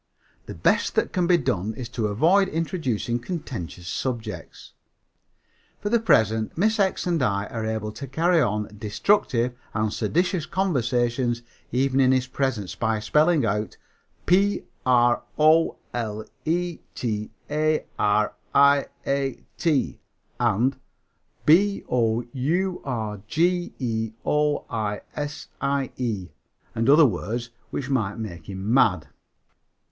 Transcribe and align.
The 0.47 0.55
best 0.55 0.95
that 0.95 1.13
can 1.13 1.27
be 1.27 1.37
done 1.37 1.75
is 1.75 1.87
to 1.89 2.07
avoid 2.07 2.47
introducing 2.47 3.19
contentious 3.19 3.87
subjects. 3.87 4.73
For 5.79 5.89
the 5.89 5.99
present 5.99 6.57
Miss 6.57 6.79
X 6.79 7.05
and 7.05 7.21
I 7.21 7.45
are 7.45 7.63
able 7.67 7.91
to 7.91 8.07
carry 8.07 8.41
on 8.41 8.75
destructive 8.79 9.53
and 9.75 9.93
seditious 9.93 10.47
conversations 10.47 11.43
even 11.71 11.99
in 11.99 12.11
his 12.13 12.25
presence 12.25 12.73
by 12.73 12.99
spelling 12.99 13.45
out 13.45 13.77
"p 14.25 14.63
r 14.87 15.21
o 15.37 15.77
l 15.93 16.25
e 16.45 16.79
t 16.95 17.29
a 17.51 17.85
r 17.99 18.33
i 18.55 18.85
a 19.05 19.37
t" 19.59 19.99
and 20.39 20.77
"b 21.45 21.83
o 21.87 22.25
u 22.33 22.81
r 22.83 23.21
g 23.27 23.73
e 23.77 24.13
o 24.25 24.65
i 24.67 25.01
s 25.13 25.47
i 25.61 25.91
e" 25.97 26.29
and 26.73 26.89
other 26.89 27.05
words 27.05 27.51
which 27.69 27.91
might 27.91 28.17
make 28.17 28.49
him 28.49 28.73
mad. 28.73 29.07